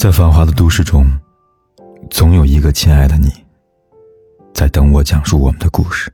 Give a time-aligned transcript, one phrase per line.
[0.00, 1.04] 在繁华的都市中，
[2.08, 3.28] 总有一个亲爱的你，
[4.54, 6.10] 在等我讲述我们的故事。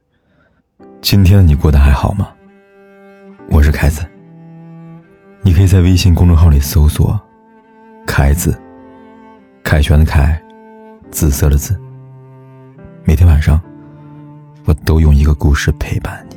[1.01, 2.31] 今天的你过得还好吗？
[3.49, 4.05] 我是凯子。
[5.41, 7.17] 你可以在微信公众号里搜索
[8.05, 8.61] “凯子”，
[9.63, 10.43] 凯旋的凯，
[11.13, 11.81] 紫色的紫。
[13.05, 13.61] 每天晚上，
[14.65, 16.37] 我都用一个故事陪伴你。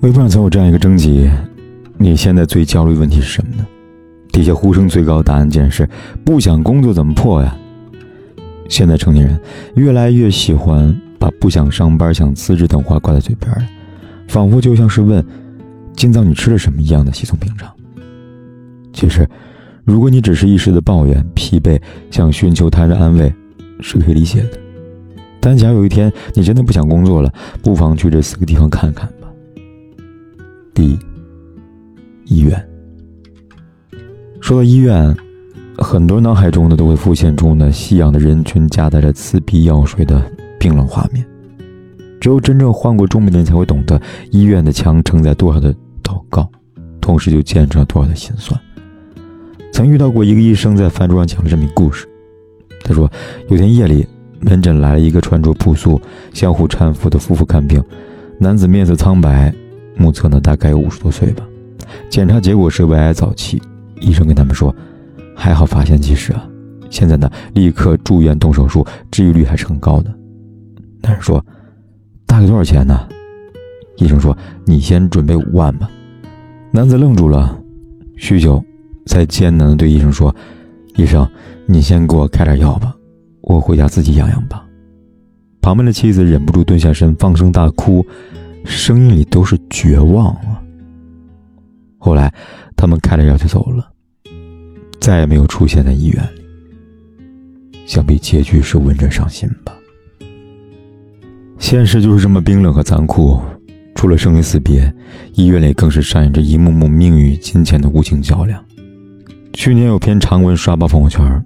[0.00, 1.30] 微博上曾有这样一个征集：
[1.96, 3.64] 你现在最焦虑问题是什么呢？
[4.34, 5.88] 底下呼声最高的答案竟然是
[6.24, 7.56] 不想工作怎么破呀？
[8.68, 9.40] 现在成年人
[9.76, 13.64] 越来越喜欢把不想上班、想辞职等话挂在嘴边了，
[14.26, 15.24] 仿佛就像是问
[15.94, 17.72] 今早你吃了什么一样的稀松平常。
[18.92, 19.24] 其实，
[19.84, 23.32] 如果你只是一时的抱怨、疲惫，想寻求他人安慰，
[23.78, 24.58] 是可以理解的。
[25.38, 27.32] 但假如有一天你真的不想工作了，
[27.62, 29.28] 不妨去这四个地方看看吧。
[30.74, 30.98] 第一，
[32.24, 32.68] 医院。
[34.44, 35.16] 说到医院，
[35.78, 40.22] 很多脑海中呢都会浮现出呢夕阳的人群夹带着刺鼻药水的
[40.60, 41.24] 冰冷画面。
[42.20, 43.98] 只有真正患过重病的人才会懂得，
[44.30, 46.46] 医院的墙承载多少的祷告，
[47.00, 48.60] 同时就见证了多少的心酸。
[49.72, 52.06] 曾遇到过一个医生在饭桌上讲了这么一个故事。
[52.84, 53.10] 他说，
[53.48, 54.06] 有天夜里，
[54.40, 55.98] 门诊来了一个穿着朴素、
[56.34, 57.82] 相互搀扶的夫妇看病。
[58.38, 59.50] 男子面色苍白，
[59.96, 61.42] 目测呢大概有五十多岁吧。
[62.10, 63.58] 检查结果是胃癌早期。
[64.00, 64.74] 医生跟他们说
[65.34, 66.48] ：“还好发现及时啊，
[66.90, 70.14] 现在呢，立刻住院动手术，治愈率还是很高的。”
[71.02, 71.44] 男人说
[72.26, 73.08] ：“大概多少钱呢？”
[73.98, 75.88] 医生说：“你先准备五万吧。”
[76.72, 77.56] 男子愣住了，
[78.16, 78.62] 许久，
[79.06, 80.34] 才艰难地对医生说
[80.96, 81.28] ：“医生，
[81.66, 82.94] 你先给我开点药吧，
[83.42, 84.64] 我回家自己养养吧。”
[85.62, 88.04] 旁边的妻子忍不住蹲下身，放声大哭，
[88.64, 90.60] 声音里都是绝望啊。
[91.98, 92.32] 后来，
[92.84, 93.90] 他们开了药就走了。
[95.00, 96.44] 再也没有出现在医院里。
[97.86, 99.72] 想必结局是闻着伤心吧。
[101.58, 103.40] 现实就是这么冰冷和残酷，
[103.94, 104.92] 除了生离死别，
[105.32, 108.62] 医院里更是上演着一幕幕命与金钱的无情较量。
[109.54, 111.42] 去年有篇长文刷爆朋友圈，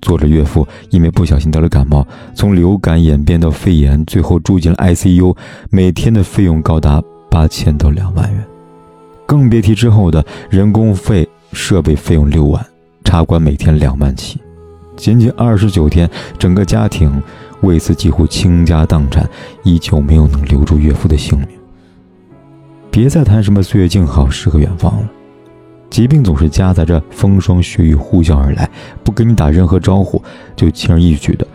[0.00, 5.36] 作者岳父因为不小心得了感冒，从流感演变到肺炎，最后住进了 ICU，
[5.68, 8.42] 每天的费用高达八千到两万元，
[9.26, 12.64] 更别提之后的人工费、设备费用六万。
[13.04, 14.40] 茶馆每天两万起，
[14.96, 17.22] 仅仅二十九天，整个家庭
[17.60, 19.28] 为此几乎倾家荡产，
[19.62, 21.48] 依旧没有能留住岳父的性命。
[22.90, 25.08] 别再谈什么岁月静好、诗和远方了，
[25.90, 28.68] 疾病总是夹杂着风霜雪雨呼啸而来，
[29.04, 30.20] 不跟你打任何招呼，
[30.56, 31.46] 就轻而易举的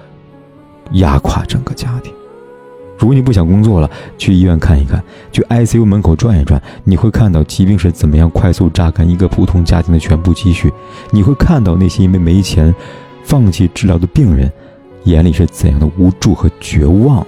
[0.94, 2.14] 压垮整个家庭。
[3.00, 5.02] 如果你不想工作了，去医院看一看，
[5.32, 10.70] 去 ICU 门口转一转，你会看到疾病是怎么样快速榨干一个普通家庭的全部积蓄，
[11.12, 12.76] 你会看到那些因为没钱
[13.24, 14.52] 放弃治疗的病人
[15.06, 17.26] 眼里是怎样的无助和绝望。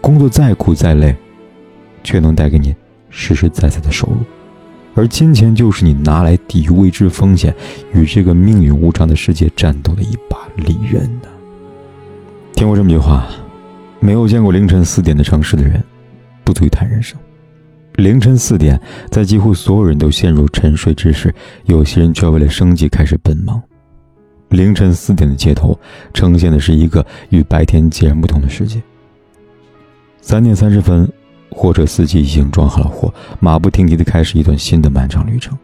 [0.00, 1.14] 工作再苦再累，
[2.02, 2.74] 却能带给你
[3.10, 4.16] 实实在在的收入，
[4.96, 7.54] 而金钱就是你拿来抵御未知风险、
[7.94, 11.28] 与这个命运无常的世界战斗的一把利刃的。
[12.54, 13.24] 听过这么句话。
[14.00, 15.82] 没有见过凌晨四点的城市的人，
[16.42, 17.18] 不足以谈人生。
[17.96, 18.80] 凌晨四点，
[19.10, 21.32] 在几乎所有人都陷入沉睡之时，
[21.64, 23.62] 有些人却为了生计开始奔忙。
[24.48, 25.78] 凌晨四点的街头，
[26.14, 28.82] 呈现的是一个与白天截然不同的世界。
[30.22, 31.06] 三点三十分，
[31.50, 35.56] 货车司机已经装好了货，马不停蹄地开始一段新的漫长旅程。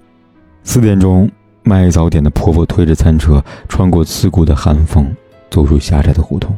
[0.63, 1.31] 四点钟，
[1.63, 5.11] 卖早点的婆婆推着餐车，穿过刺骨的寒风，
[5.51, 6.57] 走入狭窄的胡同。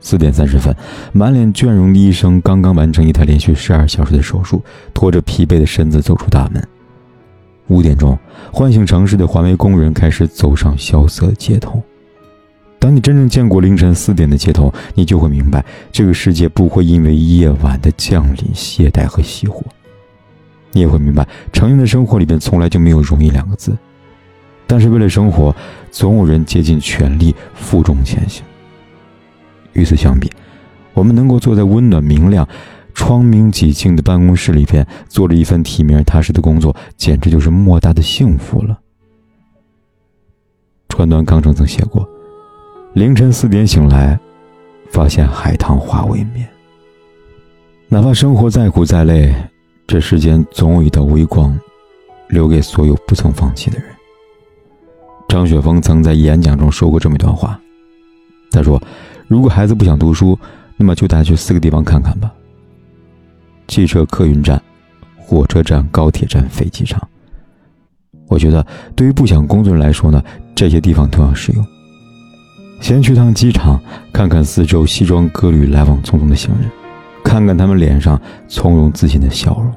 [0.00, 0.74] 四点三十分，
[1.12, 4.62] 满脸倦容的医生刚刚完成一台连续十二小时的手术，
[4.94, 6.66] 拖着疲惫的身子走出大门。
[7.68, 8.18] 五点钟，
[8.52, 11.82] 唤醒城市的环卫工人开始走上萧瑟的街头。
[12.78, 19.62] 当你真正见过凌晨四点的街头，你就会明白，这个世界不会因为夜晚的降临懈怠和熄火。
[20.72, 23.76] 你也会明白，成人的生活里边从来就没有容易两个字。
[24.66, 25.54] 但是为了生活，
[25.90, 28.44] 总有人竭尽全力负重前行。
[29.78, 30.28] 与此相比，
[30.92, 32.46] 我们能够坐在温暖明亮、
[32.92, 38.76] 窗明几净的办公室里边，做着一份体面踏实的工作，简直就是莫大的幸福了。
[40.88, 42.06] 川端康成曾写过
[42.92, 44.18] ：“凌晨四点醒来，
[44.90, 46.48] 发现海棠花未眠。
[47.86, 49.32] 哪怕生活再苦再累，
[49.86, 51.56] 这世间总有一道微光，
[52.28, 53.86] 留给所有不曾放弃的人。”
[55.28, 57.60] 张雪峰曾在演讲中说过这么一段话，
[58.50, 58.82] 他说。
[59.28, 60.36] 如果孩子不想读书，
[60.76, 62.32] 那么就带他去四个地方看看吧：
[63.68, 64.60] 汽车客运站、
[65.16, 67.06] 火车站、高铁站、飞机场。
[68.26, 68.66] 我觉得
[68.96, 70.22] 对于不想工作人来说呢，
[70.54, 71.66] 这些地方同样适用。
[72.80, 73.80] 先去趟机场，
[74.12, 76.70] 看看四周西装革履、来往匆匆的行人，
[77.22, 79.70] 看看他们脸上从容自信的笑容；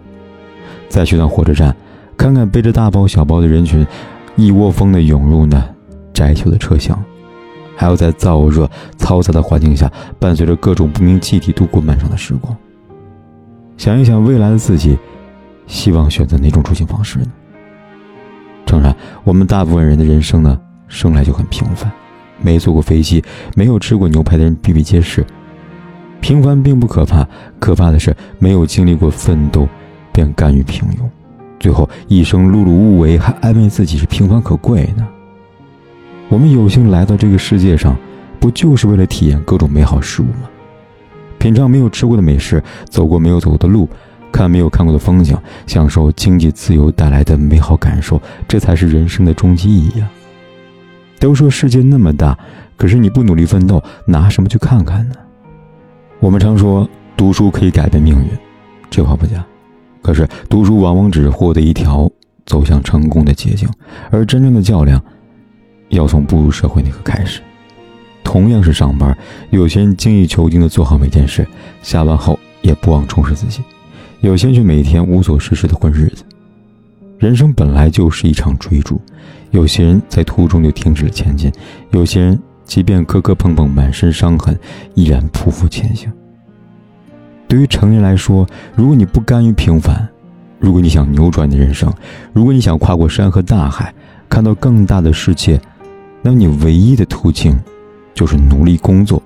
[0.87, 1.75] 再去趟火车站，
[2.15, 3.85] 看看背着大包小包的人群，
[4.35, 5.61] 一窝蜂的涌入那
[6.13, 6.97] 窄小的车厢，
[7.81, 8.69] 还要在燥热
[8.99, 12.55] 嘈杂的环境下，伴随着各种不明气体度过漫长的时光。
[13.75, 14.95] 想一想未来的自己，
[15.65, 17.25] 希望选择哪种出行方式呢？
[18.67, 20.55] 诚然，我们大部分人的人生呢，
[20.87, 21.91] 生来就很平凡。
[22.39, 23.23] 没坐过飞机、
[23.55, 25.25] 没有吃过牛排的人比比皆是。
[26.19, 27.27] 平凡并不可怕，
[27.59, 29.67] 可怕的是没有经历过奋斗，
[30.11, 30.97] 便甘于平庸，
[31.59, 35.07] 最后一生碌碌无为，还安慰自己是平凡可贵呢。
[36.31, 37.93] 我们有幸来到这个世界上，
[38.39, 40.49] 不就是为了体验各种美好事物吗？
[41.37, 43.89] 品尝没有吃过的美食，走过没有走过的路，
[44.31, 45.37] 看没有看过的风景，
[45.67, 50.09] 享受经济自由带来的美好感受，这才是人生的终极意义啊！
[51.19, 52.39] 都说世界那么大，
[52.77, 55.15] 可是你不努力奋斗，拿什么去看看呢？
[56.21, 58.29] 我们常说读书可以改变命运，
[58.89, 59.43] 这话不假。
[60.01, 62.09] 可是读书往往只获得一条
[62.45, 63.67] 走向成功的捷径，
[64.09, 65.03] 而真正的较量，
[65.91, 67.41] 要从步入社会那刻开始。
[68.23, 69.17] 同样是上班，
[69.49, 71.45] 有些人精益求精的做好每件事，
[71.81, 73.61] 下班后也不忘充实自己；
[74.21, 76.23] 有些人却每天无所事事的混日子。
[77.19, 78.99] 人生本来就是一场追逐，
[79.51, 81.51] 有些人在途中就停止了前进，
[81.91, 84.57] 有些人即便磕磕碰碰、满身伤痕，
[84.93, 86.11] 依然匍匐前行。
[87.47, 90.07] 对于成人来说，如果你不甘于平凡，
[90.57, 91.93] 如果你想扭转你的人生，
[92.31, 93.93] 如果你想跨过山和大海，
[94.29, 95.59] 看到更大的世界，
[96.21, 97.57] 那你唯一的途径。
[98.13, 99.23] 就是努力工作，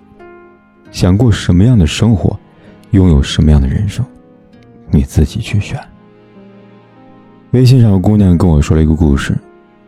[0.91, 2.39] 想过什么样的生活，
[2.91, 4.05] 拥有什么样的人生，
[4.91, 5.77] 你自己去选。
[7.51, 9.35] 微信上有姑娘跟我说了一个故事：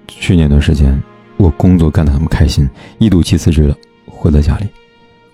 [0.08, 1.00] 去年段时间，
[1.38, 2.68] 我工作干得很不开心，
[2.98, 3.76] 一赌气辞职了，
[4.08, 4.66] 回到家里，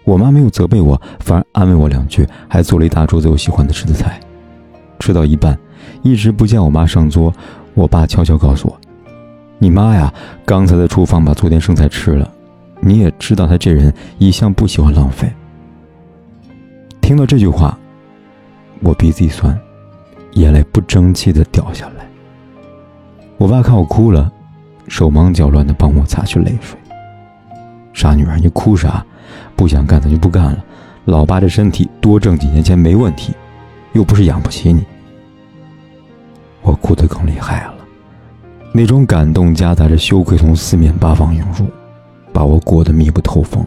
[0.03, 4.19] 我妈没有责备我，反而安慰我两句，还做了一大桌子我喜欢的吃的菜。
[4.99, 5.57] 吃到一半，
[6.03, 7.33] 一直不见我妈上桌，
[7.73, 8.79] 我爸悄悄告诉我
[9.63, 10.13] ：“你妈呀，
[10.45, 12.29] 刚才在厨房把昨天剩菜吃了。”
[12.85, 15.31] 你也知道她这人一向不喜欢浪费。
[16.99, 17.79] 听到这句话，
[18.81, 19.57] 我鼻子一酸，
[20.33, 22.05] 眼泪不争气的掉下来。
[23.37, 24.29] 我爸看我哭了，
[24.89, 26.77] 手忙脚乱的帮我擦去泪水。
[27.93, 29.05] 傻女儿，你哭啥？
[29.55, 30.61] 不想干咱就不干了。
[31.05, 33.33] 老爸这身体多挣几年钱没问题，
[33.93, 34.83] 又不是养不起你。
[36.61, 37.72] 我哭得更厉害了，
[38.73, 41.65] 那种感动夹杂着羞愧从四面八方涌入。
[42.33, 43.63] 把我裹得密不透风。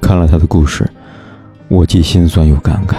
[0.00, 0.90] 看了他的故事，
[1.68, 2.96] 我既心酸又感慨。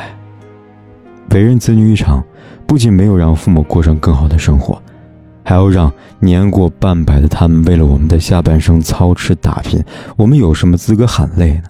[1.31, 2.23] 为人子女一场，
[2.67, 4.79] 不仅没有让父母过上更好的生活，
[5.43, 9.83] 还要让年过半百的他们为了我们的下半生操持打拼。
[10.15, 11.63] 我们有什么资格喊累呢？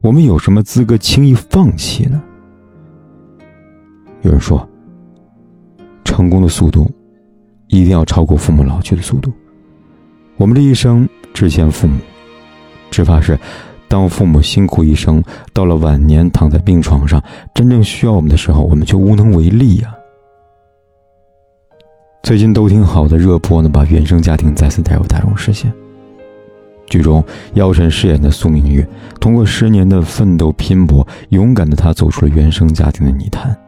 [0.00, 2.22] 我们有什么资格轻易放弃呢？
[4.20, 4.68] 有人说，
[6.04, 6.88] 成功的速度
[7.72, 9.32] 一定要超过父母老去的速度。
[10.36, 11.08] 我们这一生。
[11.34, 11.96] 只欠父母，
[12.90, 13.38] 只怕是，
[13.88, 15.24] 当父母辛苦一生，
[15.54, 17.24] 到了晚年躺在病床上，
[17.54, 19.94] 真正需要我们的时候，我们却无能为力呀。
[22.22, 25.72] 最近都挺好的热播呢，把原生家庭再次带入大众视线。
[26.86, 28.86] 剧中姚晨饰演的苏明玉，
[29.18, 33.58] 通过十年的奋斗拼搏，勇敢的她走出了原生家庭的泥潭，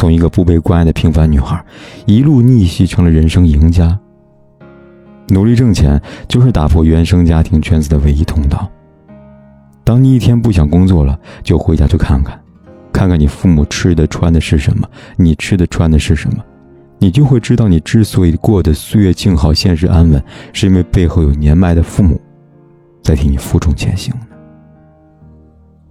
[0.00, 1.62] 从一个不被关爱的平凡女孩，
[2.06, 4.00] 一路逆袭成了人生赢家。
[5.28, 8.66] 努力挣钱就是打破原生家庭圈子的唯一通道。
[9.84, 12.40] 当你一天不想工作了，就回家去看看，
[12.90, 16.42] 看看你父母吃的穿的是什么，你吃的穿的是什么，
[16.98, 22.18] 你就会知道，你之所以过得岁月静好、现实安稳，是因为背后有年迈的父母
[23.02, 24.14] 在替你负重前行。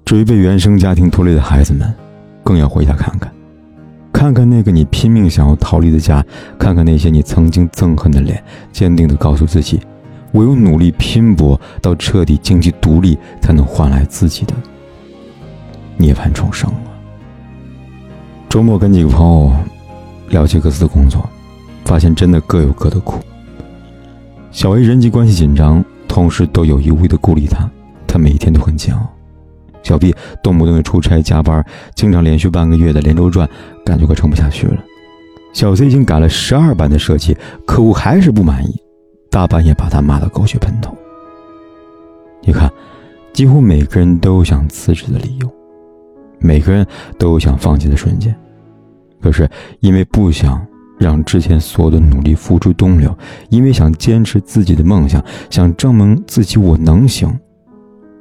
[0.04, 1.94] 至于被原生家庭拖累的孩子们，
[2.44, 3.32] 更要回家看看。
[4.20, 6.22] 看看那个你拼命想要逃离的家，
[6.58, 9.80] 看看那些你曾经憎恨的脸，坚定地告诉自己，
[10.34, 14.54] 唯有努力拼搏到彻底经济独立，才能换来自己的
[15.96, 16.70] 涅槃重生
[18.50, 19.54] 周末跟几个朋友
[20.28, 21.26] 聊起各自的工作，
[21.86, 23.22] 发现真的各有各的苦。
[24.52, 27.72] 小 A 人际关系紧张，同事都有意无意的孤立他，
[28.06, 29.19] 他每天都很煎熬。
[29.84, 33.50] 小 B 动不动就出差加班，经常连续半个月的连轴转，
[33.86, 34.84] 感觉快撑不下去了。
[35.54, 38.76] 小 C 已经改了十二版的设计，客户还是不满意，
[39.32, 40.96] 大半夜把他骂得狗血喷头。
[42.42, 42.72] 你看，
[43.34, 45.50] 几乎每个人都有想辞职的理由，
[46.40, 46.86] 每个人
[47.18, 48.36] 都有想放弃的瞬间，
[49.22, 50.66] 可是因为不想
[50.98, 53.18] 让之前所有的努力付诸东流，
[53.50, 57.34] 因为想坚持自己的梦想，想证明自己我能行，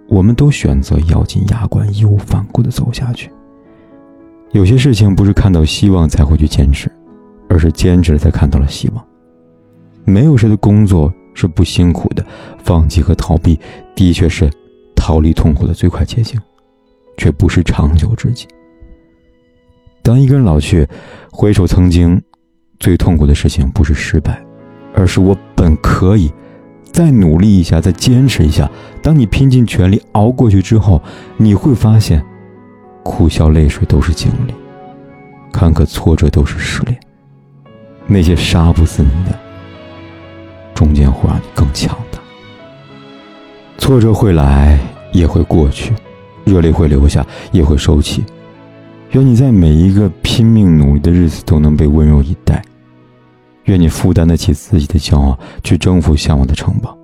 [0.08, 3.30] 我们都选择咬紧牙关，义无反顾地走下去。
[4.52, 6.90] 有些事情不是看到希望才会去坚持，
[7.48, 9.04] 而是坚持才看到了希望。
[10.04, 12.24] 没有谁的工作是不辛苦的，
[12.64, 13.60] 放弃和逃避
[13.94, 14.50] 的确是
[14.96, 16.40] 逃离痛苦的最快捷径，
[17.18, 18.46] 却不是长久之计。
[20.02, 20.88] 当一个人老去，
[21.30, 22.20] 回首曾经，
[22.80, 24.42] 最痛苦的事情不是失败，
[24.94, 26.32] 而是我本可以
[26.92, 28.70] 再努力一下，再坚持一下。
[29.02, 31.00] 当你拼尽全力熬过去之后，
[31.36, 32.24] 你会发现，
[33.02, 34.54] 哭笑泪水都是经历，
[35.52, 36.98] 坎坷挫折都是试炼。
[38.06, 39.38] 那些杀不死你的，
[40.74, 42.18] 终将会让你更强大。
[43.78, 44.78] 挫折会来，
[45.12, 45.92] 也会过去；
[46.44, 48.24] 热泪会流下，也会收起。
[49.12, 52.62] 愿你在每一个拼命努力的日子都能被温柔以待，
[53.68, 56.96] 愿你负担得起自己的骄傲，去征服向往的城堡。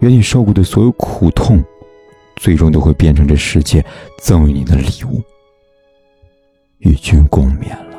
[0.00, 1.62] 愿你受过的所有苦痛，
[2.36, 3.84] 最终都会变成这世界
[4.18, 5.22] 赠予你的礼物，
[6.78, 7.89] 与君共勉了。